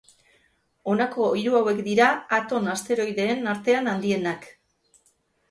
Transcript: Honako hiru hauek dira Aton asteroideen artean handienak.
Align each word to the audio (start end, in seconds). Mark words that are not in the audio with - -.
Honako 0.93 1.27
hiru 1.41 1.53
hauek 1.59 1.81
dira 1.89 2.07
Aton 2.39 2.73
asteroideen 2.73 3.53
artean 3.53 3.93
handienak. 3.95 4.51